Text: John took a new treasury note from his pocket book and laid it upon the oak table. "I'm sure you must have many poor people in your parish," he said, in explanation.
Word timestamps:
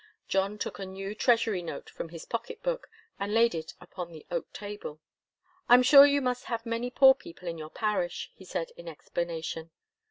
John 0.27 0.57
took 0.57 0.79
a 0.79 0.85
new 0.87 1.13
treasury 1.13 1.61
note 1.61 1.87
from 1.87 2.09
his 2.09 2.25
pocket 2.25 2.63
book 2.63 2.89
and 3.19 3.35
laid 3.35 3.53
it 3.53 3.75
upon 3.79 4.11
the 4.11 4.25
oak 4.31 4.51
table. 4.51 4.99
"I'm 5.69 5.83
sure 5.83 6.07
you 6.07 6.21
must 6.21 6.45
have 6.45 6.65
many 6.65 6.89
poor 6.89 7.13
people 7.13 7.47
in 7.47 7.59
your 7.59 7.69
parish," 7.69 8.31
he 8.33 8.43
said, 8.43 8.71
in 8.75 8.87
explanation. 8.87 9.69